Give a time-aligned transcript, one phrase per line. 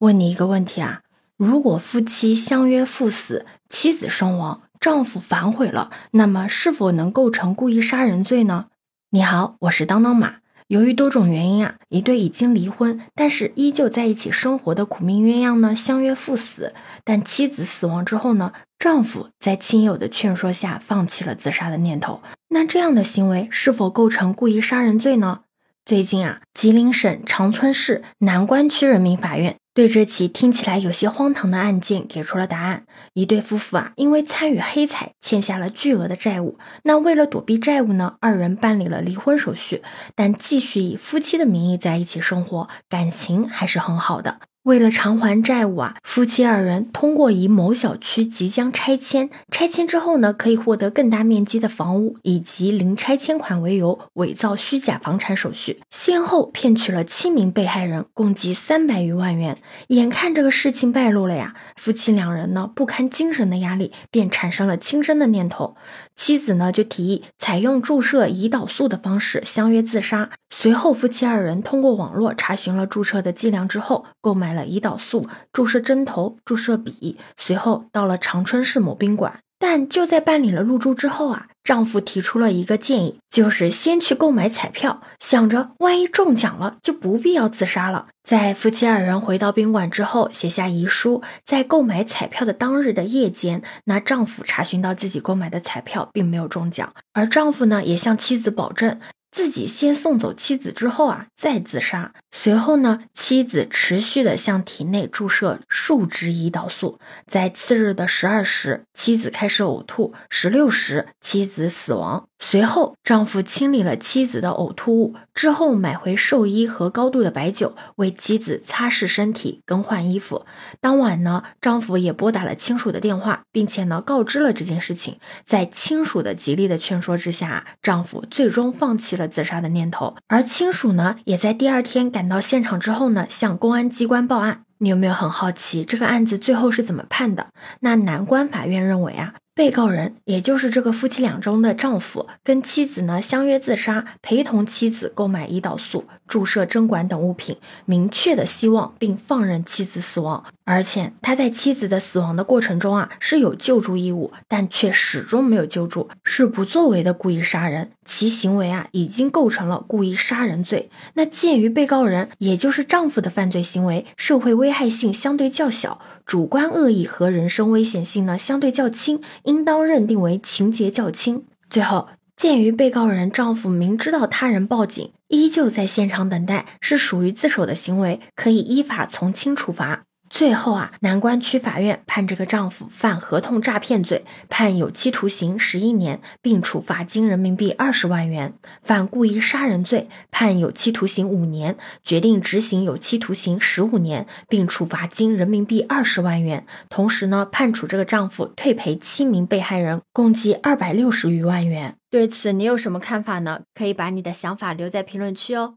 [0.00, 1.00] 问你一个问题啊，
[1.38, 8.66] 如果夫妻相约赴死，妻子身亡，丈夫反悔了，那么是否能构成故意杀人罪呢？
[9.10, 10.36] 你好，我是当当马。
[10.68, 16.74] 由于多种原因啊，一对已经离婚但是依旧在一起生活的苦命鸳鸯呢，相约赴死。
[17.02, 22.20] 但妻子死亡之后呢，丈夫在亲友的劝说下放弃了自杀的念头。
[22.48, 25.40] 那这样的行为是否构成故意杀人罪呢？
[25.86, 29.56] 最近啊，吉林省长春市南关区人民法院。
[29.76, 32.86] 对这起听起来有些荒唐的案件给出了答案。
[33.12, 36.58] 一对夫妇啊，因为参与黑彩欠下了巨额的债务。
[36.84, 39.82] 那为了躲避债务呢，二人办理了离婚手续，
[40.14, 44.40] 但继续以夫妻的名义在一起生活，感情还是很好的。
[44.66, 59.56] 为了偿还债务啊，夫妻二人通过以某小区即将拆迁，拆迁之后呢可以获得更大面积的房屋，以及零拆迁款为由，伪造虚假房产手续，先后骗取了七名被害人，共计三百余万元。
[59.86, 65.76] 眼看这个事情败露了呀，夫妻两人呢不堪精神的压力，便产生了轻生的念头。
[66.16, 70.30] 妻子呢就提议采用注射胰岛素的方式相约自杀。
[70.50, 79.38] 随后，夫妻二人通过网络查询了注射的剂量之后，购买了胰岛素、注射针头、注射笔，随后到了长春市某宾馆。
[79.58, 88.08] 但就在办理了入住之后啊，丈夫提出了一个建议，就是先去购买彩票，想着万一中奖了，就不必要自杀了。
[88.22, 91.22] 在夫妻二人回到宾馆之后，写下遗书。
[91.42, 99.00] 在购买彩票的当日的夜间，那丈夫查询到自己购买的彩票并没有中奖，而丈夫呢，也向妻子保证。
[99.36, 102.14] 自己先送走妻子之后啊，再自杀。
[102.30, 106.98] 随后呢，妻子持续的向体内注射数支胰岛素。
[107.30, 112.30] 在次日的十二时，妻子开始呕吐；十六时，妻子死亡。
[112.38, 120.44] 随后，丈夫清理了妻子的呕吐物之后，买回寿衣和高度的白酒，为妻子擦拭身体、更换衣服。
[120.80, 125.18] 当晚呢，丈夫也拨打了亲属的电话，并且呢告知了这件事情。
[125.46, 130.16] 在亲属的极力的劝说之下，丈夫最终放弃了自杀的念头。
[130.28, 134.65] 而亲属呢，也在第二天赶到现场之后呢，向公安机关报案。
[134.78, 137.48] 你有没有很好奇这个案子最后是怎么判的？
[137.80, 139.34] 那南关法院认为啊。
[139.54, 150.44] 被告人，也就是这个夫妻俩中的丈夫，跟妻子呢相约自杀，陪同妻子购买胰岛素、注射针管等物品，明确的希望并放任妻子死亡。
[150.66, 157.92] 而且他在妻子的死亡的过程中啊是有救助义务，但却始终没有救助，是不作为的故意杀人。
[158.04, 160.90] 其行为啊已经构成了故意杀人罪。
[161.14, 166.00] 那鉴于被告人，也就是丈夫的犯罪行为社会危危害性相对较小。
[166.26, 171.44] 主观恶意和人身危险性呢相对较轻，应当认定为情节较轻。
[171.70, 180.02] 最后，鉴于被告人丈夫明知道他人报警，依旧在现场等待，是属于自首的行为，可以依法从轻处罚。
[180.28, 188.50] 最后啊，南关区法院判这个丈夫犯合同诈骗罪，判有期徒刑十一年，并处罚金人民币二十万元；
[188.82, 196.66] 犯故意杀人罪，判有期徒刑五年，决定执行有期徒刑十五年，并处罚金人民币二十万元。
[196.88, 201.96] 同时呢，判处这个丈夫退赔七名被害人共计二百六十余万元。
[202.10, 203.60] 对此，你有什么看法呢？
[203.74, 205.76] 可以把你的想法留在评论区哦。